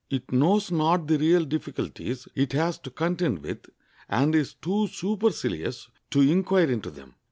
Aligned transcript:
It 0.09 0.31
knows 0.31 0.71
not 0.71 1.05
the 1.05 1.19
real 1.19 1.45
difficulties 1.45 2.27
it 2.33 2.53
has 2.53 2.79
to 2.79 2.89
contend 2.89 3.43
with, 3.43 3.67
and 4.09 4.33
is 4.33 4.55
too 4.55 4.87
supercilious 4.87 5.89
to 6.09 6.21
inquire 6.21 6.71
into 6.71 6.89
them. 6.89 7.13